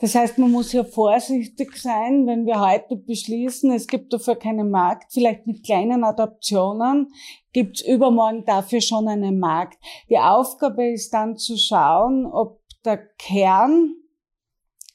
[0.00, 4.70] Das heißt, man muss hier vorsichtig sein, wenn wir heute beschließen, es gibt dafür keinen
[4.70, 7.12] Markt, vielleicht mit kleinen Adaptionen
[7.52, 9.78] gibt es übermorgen dafür schon einen Markt.
[10.10, 13.94] Die Aufgabe ist dann zu schauen, ob der Kern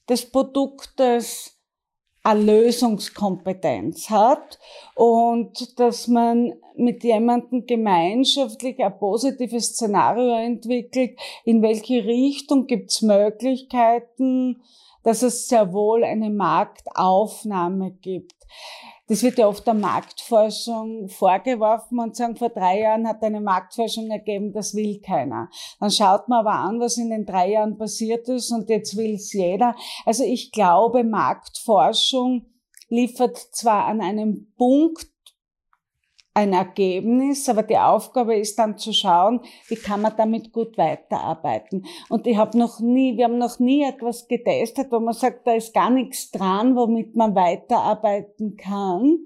[0.09, 1.56] des Produktes
[2.27, 4.59] eine Lösungskompetenz hat
[4.95, 13.01] und dass man mit jemandem gemeinschaftlich ein positives Szenario entwickelt, in welche Richtung gibt es
[13.01, 14.61] Möglichkeiten,
[15.03, 18.35] dass es sehr wohl eine Marktaufnahme gibt.
[19.07, 24.09] Das wird ja oft der Marktforschung vorgeworfen und sagen, vor drei Jahren hat eine Marktforschung
[24.11, 25.49] ergeben, das will keiner.
[25.79, 29.15] Dann schaut man aber an, was in den drei Jahren passiert ist und jetzt will
[29.15, 29.75] es jeder.
[30.05, 32.47] Also ich glaube, Marktforschung
[32.89, 35.07] liefert zwar an einem Punkt
[36.37, 41.87] ein Ergebnis, aber die Aufgabe ist dann zu schauen, wie kann man damit gut weiterarbeiten.
[42.09, 45.53] Und ich habe noch nie, wir haben noch nie etwas getestet, wo man sagt, da
[45.53, 49.17] ist gar nichts dran, womit man weiterarbeiten kann.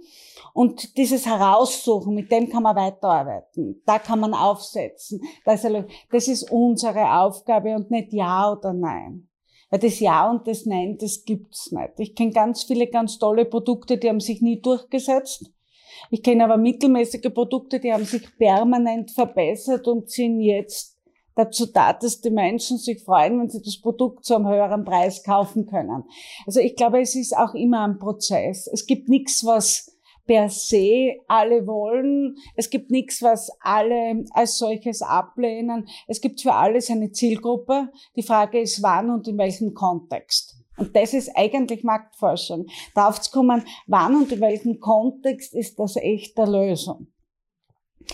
[0.53, 3.81] Und dieses Heraussuchen, mit dem kann man weiterarbeiten.
[3.85, 5.21] Da kann man aufsetzen.
[5.43, 9.27] Das ist unsere Aufgabe und nicht Ja oder Nein.
[9.69, 11.99] Weil das Ja und das Nein, das gibt's nicht.
[11.99, 15.51] Ich kenne ganz viele ganz tolle Produkte, die haben sich nie durchgesetzt
[16.09, 20.97] ich kenne aber mittelmäßige Produkte, die haben sich permanent verbessert und sind jetzt
[21.35, 25.23] dazu da, dass die Menschen sich freuen, wenn sie das Produkt zu einem höheren Preis
[25.23, 26.03] kaufen können.
[26.45, 28.67] Also ich glaube, es ist auch immer ein Prozess.
[28.67, 32.35] Es gibt nichts, was per se alle wollen.
[32.55, 35.87] Es gibt nichts, was alle als solches ablehnen.
[36.07, 37.89] Es gibt für alles eine Zielgruppe.
[38.15, 40.60] Die Frage ist, wann und in welchem Kontext.
[40.77, 42.65] Und das ist eigentlich Marktforschung.
[42.95, 47.07] Darauf zu kommen, wann und in welchem Kontext ist das echt der Lösung.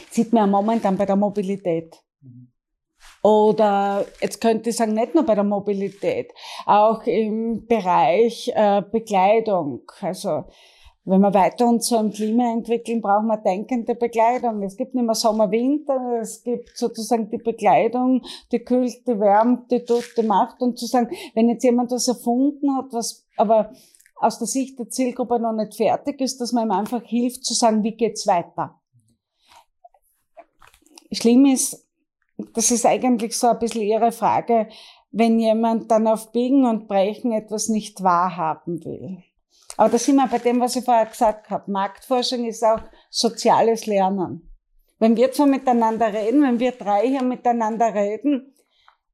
[0.10, 1.96] Sieht man ja momentan bei der Mobilität.
[3.24, 6.32] Oder jetzt könnte ich sagen, nicht nur bei der Mobilität,
[6.65, 9.82] auch im Bereich äh, Bekleidung.
[10.02, 10.46] Also
[11.10, 14.62] wenn wir weiter uns so im Klima entwickeln, brauchen wir denkende Bekleidung.
[14.62, 19.72] Es gibt nicht mehr Sommer, Winter, es gibt sozusagen die Bekleidung, die kühlt, die wärmt,
[19.72, 20.62] die tut, die macht.
[20.62, 23.72] Und zu sagen, wenn jetzt jemand was erfunden hat, was aber
[24.17, 27.54] aus der Sicht der Zielgruppe noch nicht fertig ist, dass man ihm einfach hilft zu
[27.54, 28.78] sagen, wie geht's weiter.
[31.13, 31.88] Schlimm ist,
[32.54, 34.67] das ist eigentlich so ein bisschen Ihre Frage,
[35.12, 39.24] wenn jemand dann auf Biegen und Brechen etwas nicht wahrhaben will.
[39.75, 41.71] Aber da sind wir bei dem, was ich vorher gesagt habe.
[41.71, 44.49] Marktforschung ist auch soziales Lernen.
[44.99, 48.53] Wenn wir zwar miteinander reden, wenn wir drei hier miteinander reden,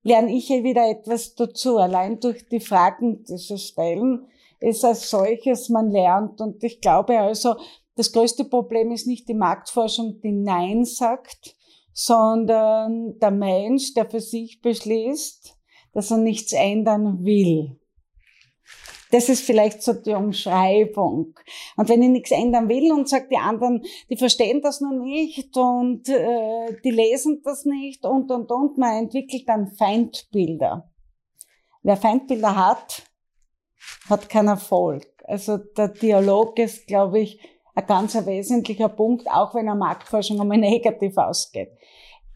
[0.04, 1.78] lerne ich hier wieder etwas dazu.
[1.78, 4.28] Allein durch die Fragen, die sie stellen,
[4.60, 6.40] ist als solches man lernt.
[6.40, 7.56] Und ich glaube also,
[7.96, 11.56] das größte Problem ist nicht die Marktforschung, die Nein sagt,
[11.94, 15.56] sondern der Mensch, der für sich beschließt,
[15.94, 17.78] dass er nichts ändern will.
[19.14, 21.36] Das ist vielleicht so die Umschreibung.
[21.78, 25.56] Und wenn ich nichts ändern will und sage, die anderen, die verstehen das noch nicht
[25.56, 30.90] und äh, die lesen das nicht und, und, und, man entwickelt dann Feindbilder.
[31.84, 33.04] Wer Feindbilder hat,
[34.10, 35.06] hat keinen Erfolg.
[35.26, 37.40] Also der Dialog ist, glaube ich,
[37.76, 41.70] ein ganz wesentlicher Punkt, auch wenn eine Marktforschung einmal negativ ausgeht.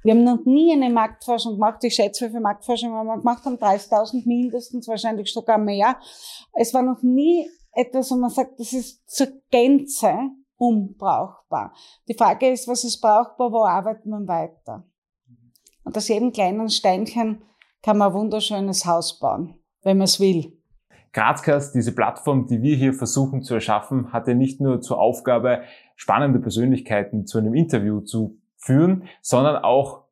[0.08, 1.84] Wir haben noch nie eine Marktforschung gemacht.
[1.84, 3.58] Ich schätze, wie viele Marktforschung haben wir gemacht haben.
[3.58, 6.00] 30.000 mindestens, wahrscheinlich sogar mehr.
[6.54, 10.14] Es war noch nie etwas, wo man sagt, das ist zur Gänze
[10.56, 11.74] unbrauchbar.
[12.08, 14.86] Die Frage ist, was ist brauchbar, wo arbeitet man weiter?
[15.84, 17.42] Und aus jedem kleinen Steinchen
[17.84, 20.58] kann man ein wunderschönes Haus bauen, wenn man es will.
[21.12, 25.64] Grazcast, diese Plattform, die wir hier versuchen zu erschaffen, hatte nicht nur zur Aufgabe,
[25.98, 30.06] spannende Persönlichkeiten zu einem Interview zu führen, sondern auch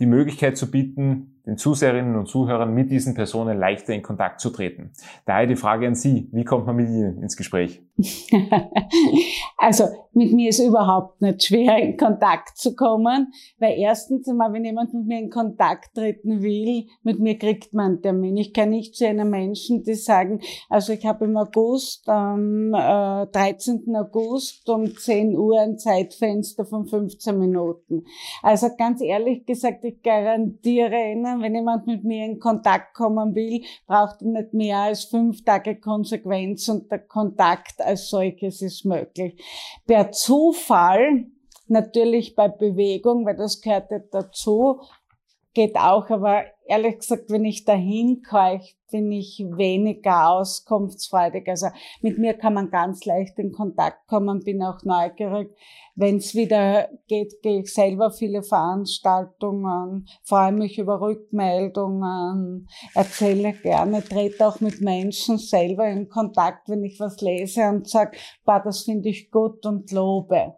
[0.00, 4.50] die Möglichkeit zu bieten, den Zuseherinnen und Zuhörern mit diesen Personen leichter in Kontakt zu
[4.50, 4.92] treten.
[5.26, 7.82] Daher die Frage an Sie, wie kommt man mit Ihnen ins Gespräch?
[9.56, 9.84] also
[10.14, 14.92] mit mir ist überhaupt nicht schwer, in Kontakt zu kommen, weil erstens einmal, wenn jemand
[14.92, 18.36] mit mir in Kontakt treten will, mit mir kriegt man einen Termin.
[18.36, 23.26] Ich kann nicht zu einem Menschen, die sagen, also ich habe im August, am äh,
[23.26, 23.94] 13.
[23.96, 28.04] August um 10 Uhr ein Zeitfenster von 15 Minuten.
[28.42, 33.62] Also ganz ehrlich gesagt, ich garantiere Ihnen, wenn jemand mit mir in Kontakt kommen will,
[33.86, 39.42] braucht er nicht mehr als fünf Tage Konsequenz und der Kontakt als solches ist möglich.
[39.86, 41.26] Per Zufall,
[41.68, 44.80] natürlich bei Bewegung, weil das gehört dazu,
[45.54, 51.48] geht auch, aber ehrlich gesagt, wenn ich dahin keuche, bin ich weniger auskunftsfreudig.
[51.48, 51.68] Also
[52.02, 55.56] mit mir kann man ganz leicht in Kontakt kommen, bin auch neugierig.
[55.94, 64.02] Wenn es wieder geht, gehe ich selber viele Veranstaltungen, freue mich über Rückmeldungen, erzähle gerne,
[64.02, 69.08] trete auch mit Menschen selber in Kontakt, wenn ich was lese und sage, das finde
[69.08, 70.54] ich gut und lobe.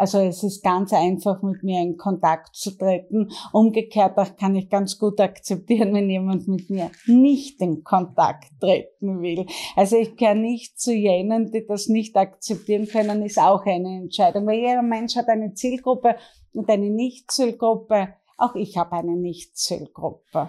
[0.00, 3.30] Also es ist ganz einfach, mit mir in Kontakt zu treten.
[3.52, 9.20] Umgekehrt auch kann ich ganz gut akzeptieren, wenn jemand mit mir nicht in Kontakt treten
[9.20, 9.44] will.
[9.76, 14.46] Also ich gehöre nicht zu jenen, die das nicht akzeptieren können, ist auch eine Entscheidung.
[14.46, 16.16] Weil jeder Mensch hat eine Zielgruppe
[16.54, 18.08] und eine Nicht-Zielgruppe.
[18.38, 20.48] Auch ich habe eine Nicht-Zielgruppe.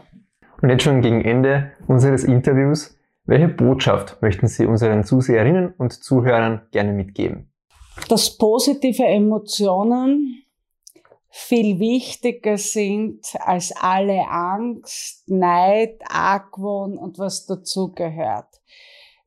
[0.62, 2.98] Und jetzt schon gegen Ende unseres Interviews.
[3.26, 7.51] Welche Botschaft möchten Sie unseren Zuseherinnen und Zuhörern gerne mitgeben?
[8.08, 10.44] Dass positive Emotionen
[11.30, 18.48] viel wichtiger sind als alle Angst, Neid, Argwohn und was dazugehört.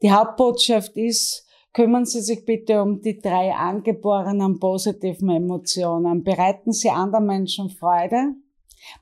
[0.03, 6.23] Die Hauptbotschaft ist, kümmern Sie sich bitte um die drei angeborenen positiven Emotionen.
[6.23, 8.35] Bereiten Sie anderen Menschen Freude,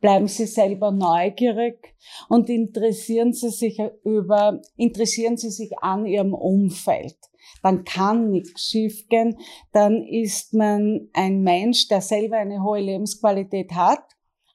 [0.01, 1.97] bleiben Sie selber neugierig
[2.29, 7.17] und interessieren Sie sich über, interessieren Sie sich an Ihrem Umfeld.
[7.63, 9.39] Dann kann nichts schiefgehen.
[9.73, 14.03] Dann ist man ein Mensch, der selber eine hohe Lebensqualität hat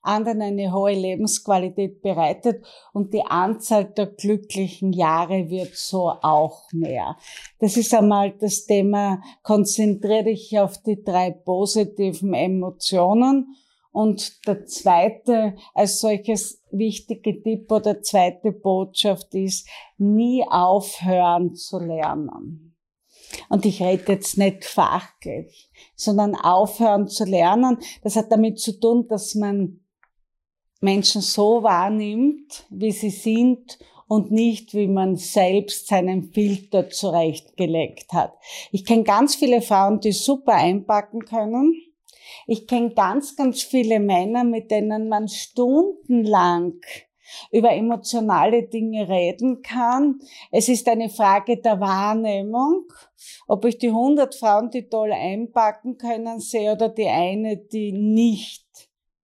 [0.07, 7.17] anderen eine hohe Lebensqualität bereitet und die Anzahl der glücklichen Jahre wird so auch mehr.
[7.59, 13.55] Das ist einmal das Thema, konzentriere dich auf die drei positiven Emotionen.
[13.91, 19.67] Und der zweite, als solches wichtige Tipp oder zweite Botschaft ist,
[19.97, 22.66] nie aufhören zu lernen.
[23.49, 27.77] Und ich rede jetzt nicht fachlich, sondern aufhören zu lernen.
[28.03, 29.81] Das hat damit zu tun, dass man
[30.81, 38.33] Menschen so wahrnimmt, wie sie sind und nicht, wie man selbst seinen Filter zurechtgelegt hat.
[38.71, 41.73] Ich kenne ganz viele Frauen, die super einpacken können.
[42.45, 46.75] Ich kenne ganz, ganz viele Männer, mit denen man stundenlang
[47.51, 50.19] über emotionale Dinge reden kann.
[50.51, 52.85] Es ist eine Frage der Wahrnehmung,
[53.47, 58.67] ob ich die 100 Frauen, die toll einpacken können, sehe oder die eine, die nicht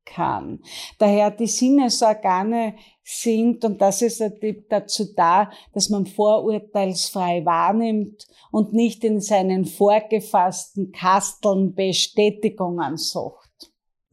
[0.06, 0.60] kann.
[0.98, 8.28] Daher die Sinnesorgane sind, und das ist ein Tipp dazu da, dass man vorurteilsfrei wahrnimmt
[8.52, 13.43] und nicht in seinen vorgefassten Kasteln Bestätigungen sucht.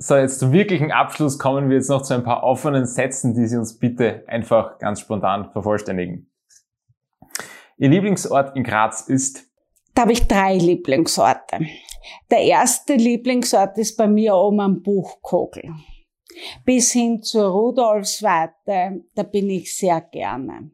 [0.02, 3.46] So, jetzt zum wirklichen Abschluss kommen wir jetzt noch zu ein paar offenen Sätzen, die
[3.46, 6.32] Sie uns bitte einfach ganz spontan vervollständigen.
[7.76, 9.44] Ihr Lieblingsort in Graz ist?
[9.94, 11.66] Da habe ich drei Lieblingsorte.
[12.30, 15.74] Der erste Lieblingsort ist bei mir oben am Buchkogel.
[16.64, 20.70] Bis hin zur Rudolfswarte, da bin ich sehr gerne.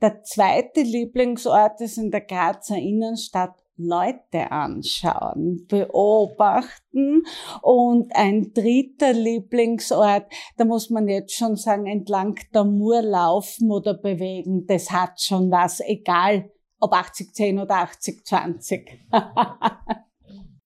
[0.00, 7.22] Der zweite Lieblingsort ist in der Grazer Innenstadt Leute anschauen, beobachten
[7.62, 10.26] und ein dritter Lieblingsort,
[10.56, 15.50] da muss man jetzt schon sagen, entlang der Mur laufen oder bewegen, das hat schon
[15.50, 16.50] was, egal
[16.80, 18.84] ob 80-10 oder 80-20.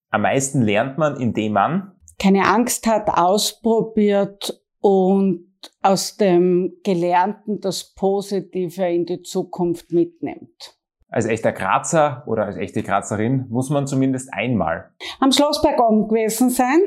[0.09, 5.49] Am meisten lernt man, indem man keine Angst hat, ausprobiert und
[5.81, 10.77] aus dem Gelernten das Positive in die Zukunft mitnimmt.
[11.13, 14.89] Als echter Grazer oder als echte Grazerin muss man zumindest einmal
[15.19, 16.81] am Schlossberg oben gewesen sein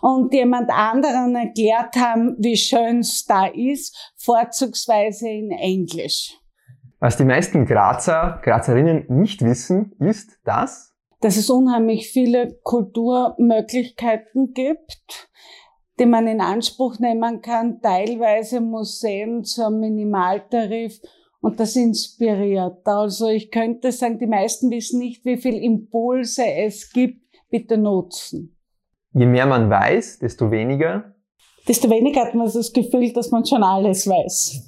[0.00, 6.36] und jemand anderen erklärt haben, wie schön es da ist, vorzugsweise in Englisch.
[6.98, 10.90] Was die meisten Grazer, Grazerinnen nicht wissen, ist, dass
[11.20, 15.28] dass es unheimlich viele Kulturmöglichkeiten gibt,
[16.00, 21.00] die man in Anspruch nehmen kann, teilweise Museen zum Minimaltarif
[21.40, 22.86] und das inspiriert.
[22.86, 28.56] Also ich könnte sagen, die meisten wissen nicht, wie viel Impulse es gibt, bitte nutzen.
[29.12, 31.14] Je mehr man weiß, desto weniger.
[31.66, 34.62] Desto weniger hat man das Gefühl, dass man schon alles weiß.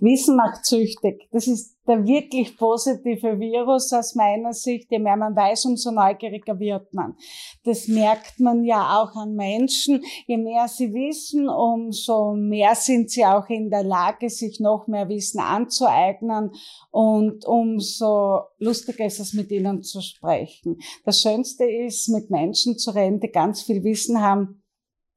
[0.00, 1.28] Wissen macht süchtig.
[1.30, 4.90] Das ist der wirklich positive Virus aus meiner Sicht.
[4.90, 7.16] Je mehr man weiß, umso neugieriger wird man.
[7.64, 10.04] Das merkt man ja auch an Menschen.
[10.26, 15.08] Je mehr sie wissen, umso mehr sind sie auch in der Lage, sich noch mehr
[15.08, 16.52] Wissen anzueignen
[16.90, 20.78] und umso lustiger ist es, mit ihnen zu sprechen.
[21.04, 24.62] Das Schönste ist, mit Menschen zu reden, die ganz viel Wissen haben,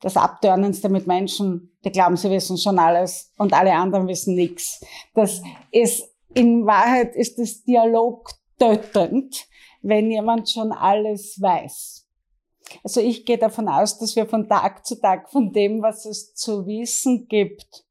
[0.02, 4.84] das Abtörnendste mit Menschen, die glauben, sie wissen schon alles und alle anderen wissen nichts.
[5.14, 5.42] Das
[5.72, 8.30] ist, in Wahrheit ist das Dialog
[8.60, 9.48] tötend,
[9.82, 12.06] wenn jemand schon alles weiß.
[12.84, 16.34] Also ich gehe davon aus, dass wir von Tag zu Tag von dem, was es
[16.34, 17.86] zu wissen gibt,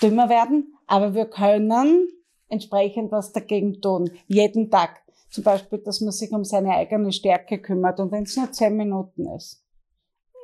[0.00, 2.08] dümmer werden, aber wir können
[2.48, 4.10] entsprechend was dagegen tun.
[4.26, 5.02] Jeden Tag.
[5.30, 8.76] Zum Beispiel, dass man sich um seine eigene Stärke kümmert und wenn es nur zehn
[8.76, 9.61] Minuten ist.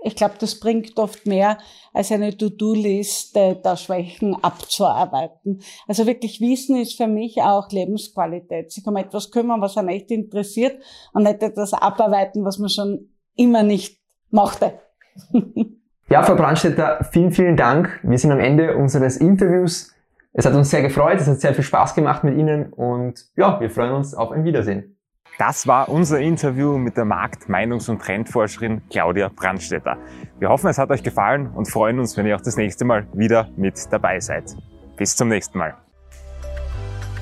[0.03, 1.59] Ich glaube, das bringt oft mehr
[1.93, 5.61] als eine To-Do-Liste der Schwächen abzuarbeiten.
[5.89, 8.71] Also wirklich Wissen ist für mich auch Lebensqualität.
[8.71, 10.81] Sich um etwas kümmern, was einen echt interessiert
[11.13, 13.99] und nicht etwas abarbeiten, was man schon immer nicht
[14.31, 14.79] mochte.
[16.11, 18.01] ja, Frau Brandstätter, vielen, vielen Dank.
[18.03, 19.95] Wir sind am Ende unseres Interviews.
[20.33, 23.59] Es hat uns sehr gefreut, es hat sehr viel Spaß gemacht mit Ihnen und ja,
[23.61, 24.98] wir freuen uns auf ein Wiedersehen.
[25.39, 29.97] Das war unser Interview mit der Markt-, Meinungs- und Trendforscherin Claudia Brandstetter.
[30.41, 33.07] Wir hoffen, es hat euch gefallen und freuen uns, wenn ihr auch das nächste Mal
[33.13, 34.57] wieder mit dabei seid.
[34.97, 35.77] Bis zum nächsten Mal.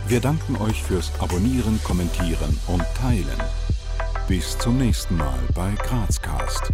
[0.09, 3.39] Wir danken euch fürs Abonnieren, Kommentieren und Teilen.
[4.29, 6.73] Bis zum nächsten Mal bei Grazcast.